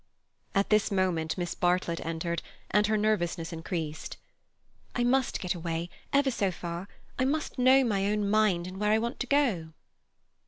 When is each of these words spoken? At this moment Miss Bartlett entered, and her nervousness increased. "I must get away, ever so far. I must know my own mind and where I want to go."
At 0.55 0.71
this 0.71 0.89
moment 0.89 1.37
Miss 1.37 1.53
Bartlett 1.53 2.03
entered, 2.03 2.41
and 2.71 2.87
her 2.87 2.97
nervousness 2.97 3.53
increased. 3.53 4.17
"I 4.95 5.03
must 5.03 5.39
get 5.39 5.53
away, 5.53 5.91
ever 6.11 6.31
so 6.31 6.49
far. 6.49 6.87
I 7.19 7.25
must 7.25 7.59
know 7.59 7.83
my 7.83 8.07
own 8.07 8.27
mind 8.27 8.65
and 8.65 8.79
where 8.79 8.93
I 8.93 8.97
want 8.97 9.19
to 9.19 9.27
go." 9.27 9.73